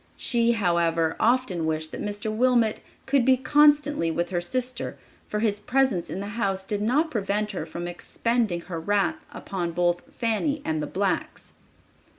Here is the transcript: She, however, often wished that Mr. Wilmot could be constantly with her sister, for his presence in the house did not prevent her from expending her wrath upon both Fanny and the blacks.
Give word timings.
She, 0.17 0.53
however, 0.53 1.15
often 1.19 1.63
wished 1.67 1.91
that 1.91 2.01
Mr. 2.01 2.35
Wilmot 2.35 2.79
could 3.05 3.23
be 3.23 3.37
constantly 3.37 4.09
with 4.09 4.31
her 4.31 4.41
sister, 4.41 4.97
for 5.27 5.41
his 5.41 5.59
presence 5.59 6.09
in 6.09 6.19
the 6.19 6.25
house 6.41 6.63
did 6.63 6.81
not 6.81 7.11
prevent 7.11 7.51
her 7.51 7.67
from 7.67 7.87
expending 7.87 8.61
her 8.61 8.79
wrath 8.79 9.17
upon 9.31 9.73
both 9.73 10.01
Fanny 10.11 10.59
and 10.65 10.81
the 10.81 10.87
blacks. 10.87 11.53